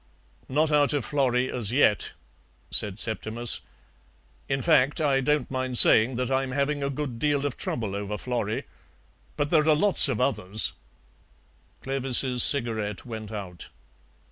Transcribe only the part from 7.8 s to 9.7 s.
over Florrie. But there are